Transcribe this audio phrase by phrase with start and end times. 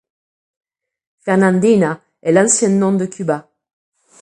[1.19, 3.51] Fernandina est l'ancien nom de Cuba.